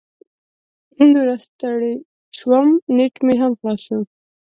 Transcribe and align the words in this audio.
نوره 1.11 1.35
ستړې 1.45 1.93
شوم، 2.37 2.67
نیټ 2.95 3.15
مې 3.25 3.35
هم 3.41 3.51
خلاص 3.59 3.79
شو. 3.85 3.99